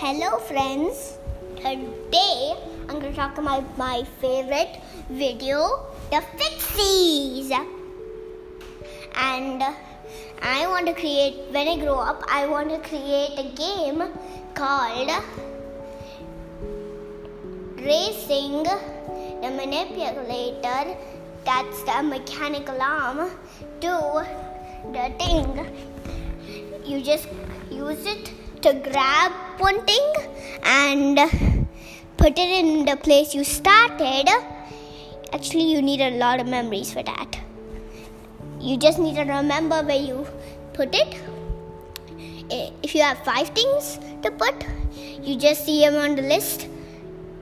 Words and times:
Hello, 0.00 0.38
friends. 0.38 1.18
Today 1.56 2.54
I'm 2.88 3.00
going 3.00 3.12
to 3.12 3.14
talk 3.14 3.36
about 3.36 3.76
my 3.76 4.02
favorite 4.18 4.80
video, 5.10 5.84
the 6.10 6.22
Fixies. 6.38 7.50
And 9.14 9.62
I 10.40 10.66
want 10.68 10.86
to 10.86 10.94
create, 10.94 11.34
when 11.50 11.68
I 11.68 11.76
grow 11.76 11.98
up, 11.98 12.24
I 12.28 12.46
want 12.46 12.70
to 12.70 12.78
create 12.88 13.34
a 13.36 13.52
game 13.54 14.02
called 14.54 15.10
Racing 17.76 18.62
the 18.62 19.50
Manipulator. 19.52 20.96
That's 21.44 21.82
the 21.82 22.02
mechanical 22.02 22.80
arm 22.80 23.30
to 23.82 24.26
the 24.94 25.12
thing. 25.18 25.68
You 26.86 27.02
just 27.02 27.28
use 27.70 28.06
it 28.06 28.32
to 28.62 28.72
grab 28.74 29.32
one 29.58 29.84
thing 29.86 30.12
and 30.62 31.18
put 32.16 32.38
it 32.38 32.50
in 32.60 32.84
the 32.84 32.96
place 32.96 33.34
you 33.34 33.44
started. 33.44 34.28
Actually, 35.32 35.64
you 35.72 35.80
need 35.80 36.00
a 36.00 36.10
lot 36.18 36.40
of 36.40 36.46
memories 36.46 36.92
for 36.92 37.02
that. 37.02 37.38
You 38.60 38.76
just 38.76 38.98
need 38.98 39.14
to 39.16 39.22
remember 39.22 39.82
where 39.82 40.02
you 40.02 40.26
put 40.74 40.94
it. 40.94 41.16
If 42.82 42.94
you 42.94 43.02
have 43.02 43.24
five 43.24 43.48
things 43.50 43.98
to 44.22 44.30
put, 44.30 44.66
you 45.22 45.36
just 45.36 45.64
see 45.64 45.80
them 45.80 45.94
on 45.94 46.16
the 46.16 46.22
list. 46.22 46.66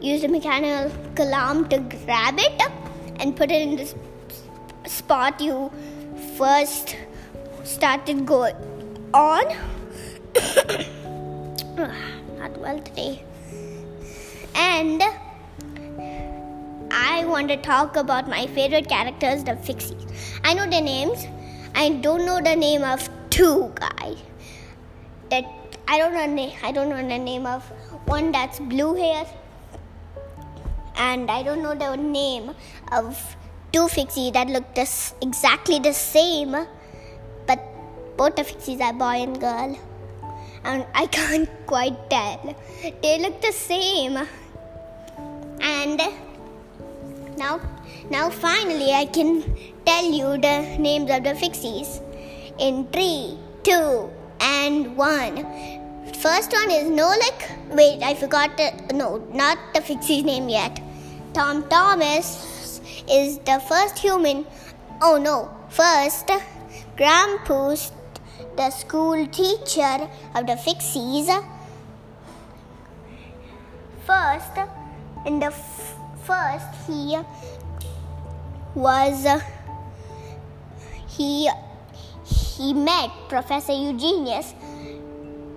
Use 0.00 0.22
the 0.22 0.28
mechanical 0.28 1.34
arm 1.34 1.68
to 1.68 1.78
grab 1.78 2.36
it 2.38 2.62
and 3.20 3.36
put 3.36 3.50
it 3.50 3.62
in 3.62 3.76
the 3.76 3.94
spot 4.88 5.40
you 5.40 5.70
first 6.38 6.96
started 7.64 8.24
going 8.24 8.56
on. 9.12 9.44
Not 11.76 12.58
well 12.58 12.78
today. 12.80 13.24
And 14.54 15.02
I 16.90 17.24
want 17.24 17.48
to 17.48 17.56
talk 17.56 17.96
about 17.96 18.28
my 18.28 18.46
favorite 18.48 18.90
characters, 18.90 19.42
the 19.42 19.52
Fixies. 19.52 20.38
I 20.44 20.52
know 20.52 20.68
their 20.68 20.82
names. 20.82 21.26
I 21.74 21.88
don't 21.88 22.26
know 22.26 22.42
the 22.42 22.54
name 22.54 22.82
of 22.82 23.08
two 23.30 23.72
guys. 23.76 24.18
That 25.30 25.46
I 25.88 25.96
don't 25.96 26.12
know. 26.36 26.52
I 26.62 26.72
don't 26.72 26.90
know 26.90 26.96
the 26.96 27.18
name 27.18 27.46
of 27.46 27.64
one 28.04 28.32
that's 28.32 28.60
blue 28.60 28.94
hair, 28.94 29.24
and 30.96 31.30
I 31.30 31.42
don't 31.42 31.62
know 31.62 31.74
the 31.74 31.96
name 31.96 32.50
of 32.90 33.36
two 33.72 33.86
Fixies 33.86 34.34
that 34.34 34.48
look 34.48 34.74
this 34.74 35.14
exactly 35.22 35.78
the 35.78 35.94
same, 35.94 36.54
but 37.46 37.64
both 38.18 38.36
the 38.36 38.42
Fixies 38.42 38.82
are 38.82 38.92
boy 38.92 39.22
and 39.22 39.40
girl 39.40 39.78
and 40.64 40.86
I 40.94 41.06
can't 41.06 41.48
quite 41.66 42.10
tell. 42.10 42.54
They 43.02 43.18
look 43.18 43.40
the 43.40 43.52
same. 43.52 44.18
And 45.60 46.00
now, 47.36 47.60
now 48.10 48.30
finally, 48.30 48.92
I 48.92 49.06
can 49.06 49.42
tell 49.84 50.04
you 50.04 50.38
the 50.38 50.76
names 50.78 51.10
of 51.10 51.24
the 51.24 51.34
fixies 51.34 52.00
in 52.58 52.86
three, 52.88 53.38
two, 53.62 54.10
and 54.40 54.96
one. 54.96 55.36
First 56.18 56.52
one 56.52 56.70
is 56.70 56.88
Nolik. 56.88 57.74
Wait, 57.74 58.02
I 58.02 58.14
forgot 58.14 58.56
the 58.56 58.94
no, 58.94 59.18
not 59.32 59.58
the 59.74 59.80
fixie's 59.80 60.24
name 60.24 60.48
yet. 60.48 60.80
Tom 61.32 61.68
Thomas 61.68 62.80
is 63.10 63.38
the 63.38 63.60
first 63.68 63.98
human. 63.98 64.46
Oh 65.00 65.18
no, 65.18 65.50
first 65.68 66.30
Grampus 66.96 67.90
the 68.56 68.70
school 68.70 69.26
teacher 69.26 70.08
of 70.34 70.46
the 70.46 70.54
Fixies. 70.54 71.28
First, 74.06 74.58
in 75.26 75.38
the 75.38 75.46
f- 75.46 75.96
first, 76.24 76.66
he 76.86 77.18
was 78.74 79.26
he 81.08 81.50
he 82.24 82.72
met 82.74 83.10
Professor 83.28 83.72
Eugenius, 83.72 84.54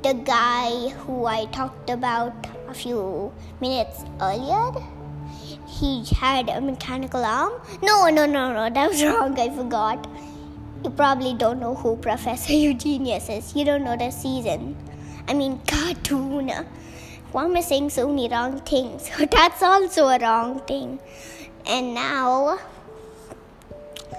the 0.04 0.14
guy 0.14 0.90
who 0.90 1.26
I 1.26 1.46
talked 1.46 1.90
about 1.90 2.34
a 2.68 2.74
few 2.74 3.32
minutes 3.60 4.04
earlier. 4.22 4.72
He 5.68 6.06
had 6.16 6.50
a 6.50 6.62
mechanical 6.62 7.24
arm. 7.26 7.54
No, 7.82 8.08
no, 8.10 8.26
no, 8.26 8.54
no, 8.54 8.70
that 8.70 8.90
was 8.90 9.04
wrong. 9.06 9.38
I 9.40 9.50
forgot. 9.50 10.08
You 10.86 10.92
probably 10.92 11.34
don't 11.34 11.60
know 11.60 11.74
who 11.74 11.98
Professor 11.98 12.54
Eugenius 12.70 13.28
is. 13.28 13.56
You 13.56 13.66
don't 13.66 13.84
know 13.84 13.98
the 13.98 14.12
season. 14.12 14.78
I 15.28 15.34
mean, 15.34 15.60
cartoon. 15.68 16.52
Why 17.32 17.46
am 17.46 17.60
saying 17.64 17.90
so 17.90 18.08
many 18.08 18.30
wrong 18.30 18.60
things? 18.60 19.10
That's 19.32 19.64
also 19.64 20.06
a 20.10 20.20
wrong 20.20 20.60
thing. 20.68 21.00
And 21.66 21.96
now 21.96 22.60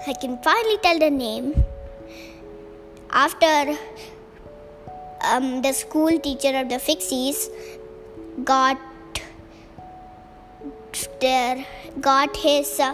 I 0.05 0.11
can 0.11 0.43
finally 0.43 0.77
tell 0.83 0.99
the 0.99 1.09
name. 1.09 1.63
After 3.11 3.77
um, 5.23 5.61
the 5.61 5.71
school 5.71 6.19
teacher 6.19 6.53
of 6.59 6.67
the 6.67 6.81
Fixies 6.87 7.47
got 8.43 8.77
there, 11.21 11.65
got 12.01 12.35
his 12.35 12.77
uh, 12.81 12.93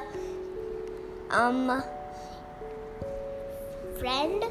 um 1.32 1.84
friend 4.04 4.44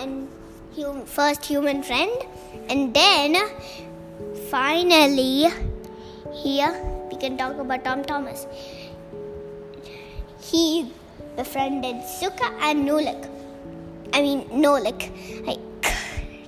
and 0.00 0.28
hum- 0.76 1.04
first 1.16 1.44
human 1.44 1.82
friend 1.88 2.22
and 2.70 2.94
then 2.98 3.36
finally 4.52 5.44
here 6.42 6.72
we 7.10 7.16
can 7.24 7.36
talk 7.42 7.58
about 7.64 7.84
tom 7.84 8.00
thomas. 8.10 8.46
He 10.48 10.64
befriended 11.36 12.00
suka 12.16 12.48
and 12.68 12.88
nolik. 12.88 13.28
I 14.14 14.22
mean 14.22 14.40
nolik. 14.64 15.06
I, 15.52 15.58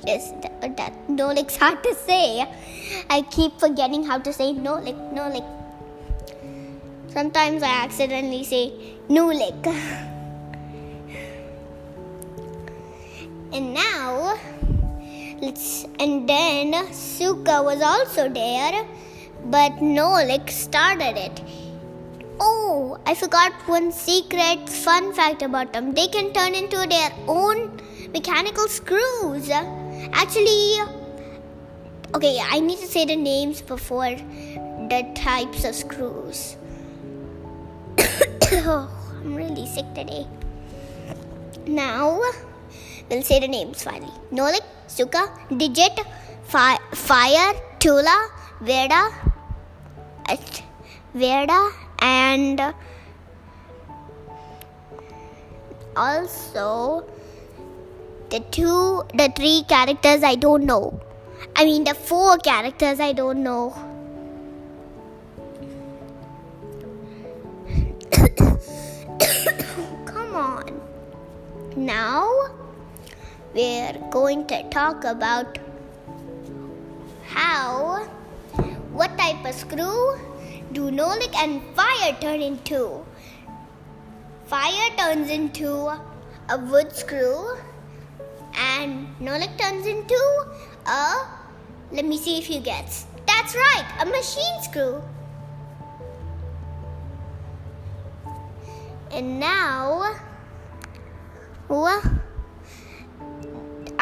this, 0.08 0.32
that, 0.42 0.76
that 0.80 1.08
nolik's 1.08 1.56
hard 1.56 1.82
to 1.82 1.94
say. 1.94 2.46
I 3.10 3.22
keep 3.36 3.60
forgetting 3.60 4.04
how 4.04 4.18
to 4.18 4.32
say 4.32 4.50
nolik 4.54 4.98
nolik. 5.20 5.46
Sometimes 7.16 7.62
i 7.62 7.74
accidentally 7.84 8.44
say 8.44 8.66
nolik 9.08 9.72
And 13.56 13.72
now, 13.72 14.38
let's 15.40 15.86
and 15.98 16.28
then 16.28 16.92
Suka 16.92 17.62
was 17.62 17.80
also 17.80 18.28
there, 18.28 18.86
but 19.46 19.72
Nolik 19.80 20.50
started 20.50 21.16
it. 21.16 21.40
Oh, 22.38 22.98
I 23.06 23.14
forgot 23.14 23.54
one 23.66 23.92
secret 23.92 24.68
fun 24.68 25.14
fact 25.14 25.40
about 25.40 25.72
them. 25.72 25.94
They 25.94 26.06
can 26.08 26.34
turn 26.34 26.54
into 26.54 26.84
their 26.86 27.10
own 27.26 27.80
mechanical 28.12 28.68
screws. 28.68 29.48
Actually, 29.48 30.76
okay, 32.14 32.38
I 32.38 32.60
need 32.60 32.78
to 32.80 32.86
say 32.86 33.06
the 33.06 33.16
names 33.16 33.62
before 33.62 34.16
the 34.90 35.10
types 35.14 35.64
of 35.64 35.74
screws. 35.74 36.58
oh, 38.68 38.90
I'm 39.22 39.34
really 39.34 39.66
sick 39.66 39.86
today. 39.94 40.26
Now, 41.66 42.20
We'll 43.08 43.22
say 43.22 43.38
the 43.38 43.48
names 43.48 43.82
finally. 43.82 44.12
Nolik, 44.32 44.64
Suka, 44.88 45.30
Digit, 45.56 46.00
Fi- 46.44 46.78
Fire, 46.92 47.52
Tula, 47.78 48.30
Veda, 48.60 49.10
Veda, 51.14 51.70
and 52.00 52.74
also 55.96 57.04
the 58.30 58.40
two, 58.50 59.04
the 59.14 59.32
three 59.36 59.62
characters 59.68 60.22
I 60.24 60.34
don't 60.34 60.64
know. 60.64 61.00
I 61.54 61.64
mean, 61.64 61.84
the 61.84 61.94
four 61.94 62.38
characters 62.38 62.98
I 62.98 63.12
don't 63.12 63.42
know. 63.44 63.72
Come 70.06 70.34
on. 70.34 70.80
Now 71.76 72.25
we're 73.56 73.96
going 74.10 74.46
to 74.46 74.62
talk 74.68 75.04
about 75.04 75.58
how, 77.24 78.04
what 78.92 79.16
type 79.16 79.42
of 79.46 79.54
screw 79.54 80.18
do 80.72 80.90
Nolik 80.90 81.34
and 81.36 81.62
fire 81.74 82.14
turn 82.20 82.42
into. 82.42 83.02
Fire 84.44 84.90
turns 84.98 85.30
into 85.30 85.88
a 86.50 86.58
wood 86.70 86.94
screw, 86.94 87.56
and 88.58 89.08
Nolik 89.20 89.56
turns 89.58 89.86
into 89.86 90.20
a, 90.84 91.26
let 91.92 92.04
me 92.04 92.18
see 92.18 92.36
if 92.36 92.50
you 92.50 92.60
get. 92.60 93.04
That's 93.26 93.54
right, 93.54 93.86
a 94.02 94.04
machine 94.04 94.62
screw. 94.62 95.02
And 99.10 99.40
now, 99.40 100.14
well, 101.68 102.02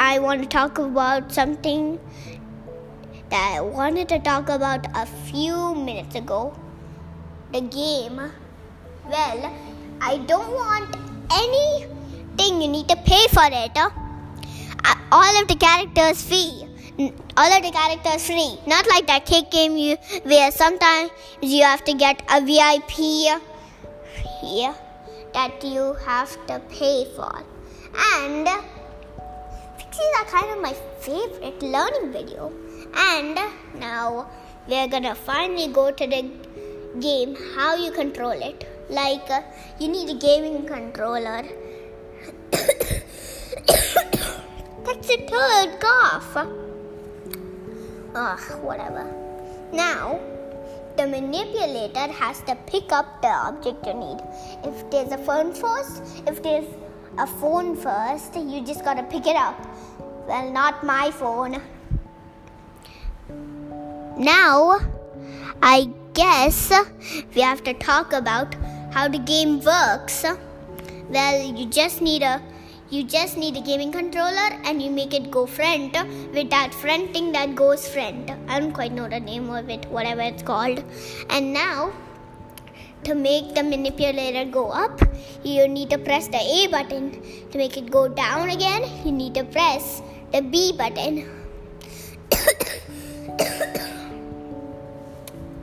I 0.04 0.18
want 0.18 0.42
to 0.42 0.48
talk 0.48 0.78
about 0.78 1.32
something 1.32 1.98
that 3.30 3.54
I 3.56 3.60
wanted 3.62 4.06
to 4.10 4.18
talk 4.18 4.50
about 4.50 4.86
a 4.94 5.06
few 5.06 5.74
minutes 5.74 6.14
ago. 6.14 6.54
The 7.52 7.62
game. 7.62 8.20
Well, 9.12 9.54
I 10.02 10.18
don't 10.32 10.52
want 10.52 10.94
anything 11.32 12.60
you 12.60 12.68
need 12.68 12.86
to 12.88 12.96
pay 12.96 13.26
for 13.28 13.48
it. 13.62 13.78
Uh, 13.78 14.94
all 15.10 15.40
of 15.40 15.48
the 15.48 15.56
characters 15.56 16.22
free. 16.28 16.68
All 17.38 17.56
of 17.56 17.62
the 17.62 17.72
characters 17.72 18.26
free. 18.26 18.58
Not 18.66 18.86
like 18.86 19.06
that 19.06 19.24
cake 19.24 19.50
game 19.50 19.78
you 19.78 19.96
where 20.24 20.50
sometimes 20.50 21.12
you 21.40 21.62
have 21.62 21.82
to 21.84 21.94
get 21.94 22.22
a 22.30 22.42
VIP 22.42 22.90
here 24.42 24.74
that 25.32 25.64
you 25.64 25.94
have 26.04 26.46
to 26.48 26.60
pay 26.68 27.06
for. 27.16 27.42
And 28.16 28.48
Fixies 29.94 30.14
are 30.20 30.24
kind 30.26 30.50
of 30.52 30.60
my 30.60 30.72
favorite 30.98 31.62
learning 31.62 32.12
video. 32.12 32.52
And 32.94 33.38
now 33.78 34.26
we're 34.66 34.88
gonna 34.88 35.14
finally 35.14 35.68
go 35.72 35.92
to 35.92 36.06
the 36.06 36.30
game 37.00 37.36
how 37.54 37.76
you 37.76 37.92
control 37.92 38.32
it. 38.32 38.66
Like 38.88 39.30
uh, 39.30 39.42
you 39.78 39.88
need 39.88 40.10
a 40.10 40.14
gaming 40.14 40.66
controller. 40.66 41.42
That's 44.84 45.10
a 45.10 45.18
third 45.32 45.80
cough. 45.80 46.36
Ugh, 48.14 48.62
whatever. 48.62 49.04
Now 49.72 50.18
the 50.96 51.06
manipulator 51.06 52.10
has 52.12 52.40
to 52.42 52.56
pick 52.66 52.90
up 52.90 53.22
the 53.22 53.28
object 53.28 53.86
you 53.86 53.94
need. 53.94 54.18
If 54.64 54.90
there's 54.90 55.12
a 55.12 55.18
phone 55.18 55.52
first, 55.52 56.02
if 56.26 56.42
there's 56.42 56.66
a 57.18 57.26
phone 57.26 57.76
first, 57.76 58.34
you 58.36 58.64
just 58.64 58.84
gotta 58.84 59.02
pick 59.02 59.26
it 59.26 59.36
up. 59.36 59.56
Well, 60.26 60.50
not 60.50 60.84
my 60.84 61.10
phone. 61.10 61.60
Now, 64.16 64.80
I 65.62 65.88
guess 66.14 66.72
we 67.34 67.40
have 67.40 67.62
to 67.64 67.74
talk 67.74 68.12
about 68.12 68.54
how 68.92 69.08
the 69.08 69.18
game 69.18 69.60
works. 69.60 70.24
Well, 71.08 71.42
you 71.42 71.66
just 71.66 72.00
need 72.00 72.22
a 72.22 72.40
you 72.90 73.02
just 73.02 73.36
need 73.36 73.56
a 73.56 73.60
gaming 73.60 73.90
controller 73.90 74.50
and 74.64 74.80
you 74.80 74.90
make 74.90 75.14
it 75.14 75.30
go 75.30 75.46
front 75.46 75.96
with 76.32 76.50
that 76.50 76.72
front 76.72 77.12
thing 77.12 77.32
that 77.32 77.54
goes 77.56 77.88
front. 77.88 78.30
I 78.46 78.60
don't 78.60 78.72
quite 78.72 78.92
know 78.92 79.08
the 79.08 79.18
name 79.18 79.50
of 79.50 79.68
it, 79.68 79.84
whatever 79.86 80.20
it's 80.20 80.42
called. 80.42 80.84
And 81.30 81.52
now, 81.52 81.92
to 83.04 83.14
make 83.14 83.54
the 83.54 83.62
manipulator 83.62 84.44
go 84.50 84.70
up, 84.70 85.00
you 85.42 85.68
need 85.68 85.90
to 85.90 85.98
press 85.98 86.28
the 86.28 86.40
A 86.40 86.68
button. 86.68 87.12
To 87.52 87.58
make 87.58 87.76
it 87.76 87.90
go 87.90 88.08
down 88.08 88.50
again, 88.50 88.82
you 89.04 89.12
need 89.12 89.34
to 89.34 89.44
press 89.44 90.02
the 90.32 90.40
B 90.40 90.72
button. 90.72 91.28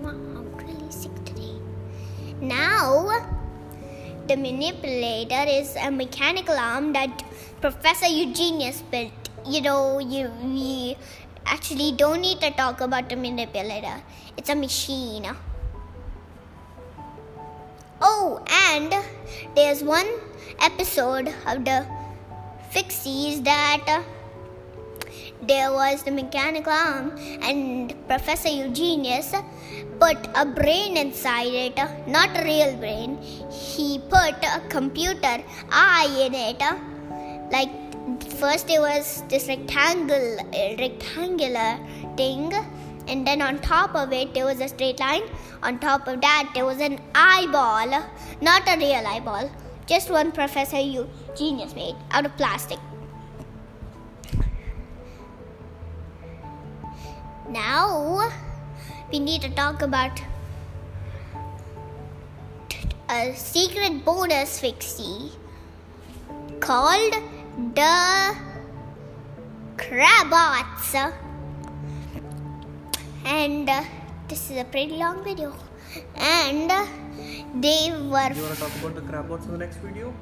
I'm 0.06 0.54
really 0.56 0.92
sick 0.92 1.12
today. 1.26 1.58
Now, 2.40 3.10
the 4.28 4.38
manipulator 4.38 5.44
is 5.50 5.76
a 5.76 5.92
mechanical 5.92 6.56
arm 6.56 6.94
that 6.94 7.24
Professor 7.60 8.08
Eugenius 8.08 8.82
built. 8.90 9.12
You 9.46 9.62
know, 9.62 10.00
you 10.00 10.30
we 10.44 10.96
actually 11.46 11.92
don't 11.94 12.22
need 12.22 12.40
to 12.42 12.52
talk 12.52 12.82
about 12.82 13.10
the 13.10 13.16
manipulator. 13.16 14.02
It's 14.38 14.50
a 14.50 14.56
machine. 14.56 15.26
Oh, 18.24 18.40
and 18.70 18.94
there's 19.56 19.84
one 19.84 20.06
episode 20.62 21.34
of 21.48 21.66
the 21.66 21.88
Fixies 22.72 23.44
that 23.44 24.04
there 25.42 25.72
was 25.74 26.04
the 26.04 26.12
mechanical 26.12 26.72
arm, 26.72 27.18
and 27.42 27.96
Professor 28.08 28.50
Eugenius 28.50 29.34
put 30.00 30.20
a 30.36 30.46
brain 30.46 30.98
inside 30.98 31.48
it, 31.48 31.76
not 32.06 32.30
a 32.40 32.44
real 32.44 32.78
brain. 32.78 33.18
He 33.50 33.98
put 33.98 34.38
a 34.46 34.62
computer 34.70 35.42
eye 35.72 36.14
in 36.22 36.36
it. 36.36 36.62
Like 37.52 37.72
first 38.38 38.70
it 38.70 38.80
was 38.80 39.24
this 39.30 39.48
rectangle, 39.48 40.38
rectangular 40.78 41.80
thing, 42.16 42.54
and 43.08 43.26
then 43.26 43.42
on 43.42 43.60
top 43.60 43.96
of 43.96 44.12
it 44.12 44.34
there 44.34 44.46
was 44.46 44.60
a 44.62 44.68
straight 44.68 45.00
line. 45.00 45.24
On 45.64 45.80
top 45.80 46.08
of 46.08 46.22
that 46.22 46.52
there 46.54 46.66
was 46.66 46.80
an 46.80 47.00
eyeball, 47.16 48.08
not 48.42 48.64
a 48.68 48.78
real 48.78 49.06
eyeball, 49.06 49.50
just 49.88 50.10
one 50.10 50.32
Professor 50.32 50.80
you 50.80 51.10
genius 51.38 51.76
made 51.76 51.96
out 52.12 52.26
of 52.26 52.36
plastic. 52.38 52.80
Now 57.50 58.32
we 59.12 59.20
need 59.20 59.42
to 59.42 59.50
talk 59.50 59.82
about 59.82 60.22
a 63.10 63.34
secret 63.36 64.06
bonus 64.06 64.60
fixie 64.60 65.32
called 66.62 67.14
the 67.76 68.36
Crabots. 69.76 70.96
And 73.32 73.70
uh, 73.70 73.84
this 74.28 74.52
is 74.52 74.58
a 74.58 74.66
pretty 74.66 74.98
long 74.98 75.24
video. 75.24 75.54
And 76.16 76.70
uh, 76.70 76.86
they 77.56 77.90
were. 77.90 78.34
You 78.34 78.44
want 78.44 78.56
to 78.56 78.60
talk 78.60 78.76
about 78.80 78.96
the 78.96 79.02
Crabots 79.10 79.46
in 79.46 79.52
the 79.52 79.58
next 79.58 79.78
video? 79.78 80.14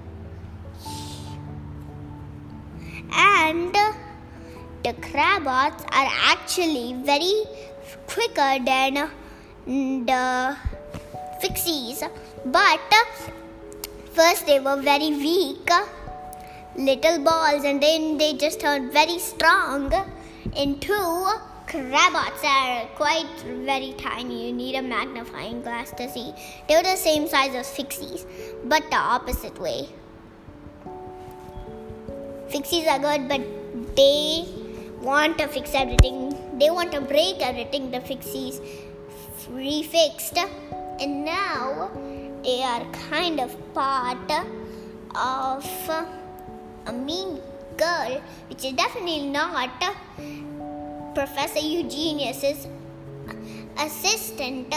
And 3.12 3.76
uh, 3.76 3.94
the 4.84 4.94
Crabots 5.08 5.84
are 5.86 6.10
actually 6.34 6.94
very 7.04 7.46
quicker 8.06 8.64
than 8.64 9.10
the 10.06 10.56
Fixies. 11.42 12.08
But 12.46 12.94
first 14.14 14.46
they 14.46 14.60
were 14.60 14.80
very 14.80 15.10
weak, 15.10 15.68
little 16.78 17.24
balls, 17.24 17.64
and 17.64 17.82
then 17.82 18.20
they 18.20 18.34
just 18.36 18.60
turned 18.60 18.94
very 18.94 19.18
strong 19.18 19.92
into 20.56 20.94
Crabots 21.70 22.44
are 22.44 22.88
quite 22.96 23.30
very 23.46 23.94
tiny. 23.96 24.48
You 24.48 24.54
need 24.54 24.76
a 24.76 24.82
magnifying 24.82 25.62
glass 25.62 25.92
to 25.92 26.10
see. 26.10 26.34
They're 26.68 26.82
the 26.82 26.96
same 26.96 27.28
size 27.28 27.54
as 27.54 27.68
Fixies, 27.68 28.26
but 28.66 28.90
the 28.90 28.98
opposite 28.98 29.60
way. 29.60 29.88
Fixies 32.50 32.88
are 32.88 32.98
good, 32.98 33.30
but 33.30 33.42
they 33.96 34.48
want 35.00 35.38
to 35.38 35.48
fix 35.48 35.76
everything. 35.76 36.36
They 36.58 36.72
want 36.72 36.92
to 36.94 37.02
break 37.02 37.38
everything 37.40 37.92
the 37.92 38.00
Fixies 38.00 38.60
refixed. 39.52 40.38
And 41.00 41.24
now 41.24 41.92
they 42.44 42.64
are 42.64 42.84
kind 43.12 43.40
of 43.40 43.56
part 43.76 44.32
of 45.16 45.66
a 46.88 46.92
mean 46.92 47.40
girl, 47.78 48.22
which 48.50 48.66
is 48.66 48.74
definitely 48.74 49.28
not 49.28 49.84
Professor 51.14 51.60
Eugenius's 51.60 52.68
assistant. 53.78 54.74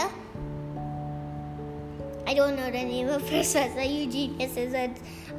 I 2.25 2.33
don't 2.33 2.55
know 2.55 2.65
the 2.65 2.83
name 2.83 3.09
of 3.09 3.21
Professor 3.27 3.81
Eugenius's 3.81 4.73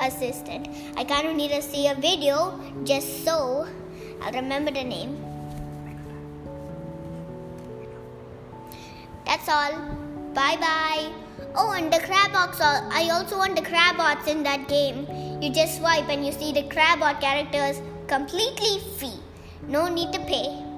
assistant. 0.00 0.68
I 0.96 1.04
kind 1.04 1.26
of 1.26 1.36
need 1.36 1.50
to 1.50 1.62
see 1.62 1.88
a 1.88 1.94
video 1.94 2.58
just 2.84 3.24
so 3.24 3.66
I'll 4.22 4.32
remember 4.32 4.70
the 4.70 4.84
name. 4.84 5.18
That's 9.26 9.48
all. 9.48 9.72
Bye 10.34 10.56
bye. 10.56 11.12
Oh, 11.56 11.72
and 11.72 11.92
the 11.92 11.98
Crabots. 11.98 12.60
I 12.60 13.10
also 13.10 13.38
want 13.38 13.56
the 13.56 13.62
Crabots 13.62 14.26
in 14.26 14.42
that 14.42 14.68
game. 14.68 15.06
You 15.40 15.50
just 15.50 15.78
swipe 15.78 16.08
and 16.08 16.24
you 16.24 16.32
see 16.32 16.52
the 16.52 16.64
Crabot 16.64 17.20
characters 17.20 17.80
completely 18.06 18.80
free. 18.98 19.20
No 19.68 19.88
need 19.88 20.12
to 20.12 20.20
pay. 20.20 20.73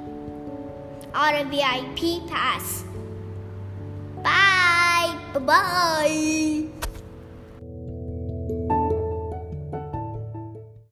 Or 1.14 1.34
a 1.34 1.44
VIP 1.44 2.28
pass. 2.28 2.84
Bye. 4.22 5.18
Bye 5.34 5.40
bye. 5.40 6.85